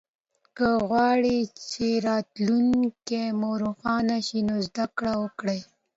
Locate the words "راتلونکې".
2.07-3.23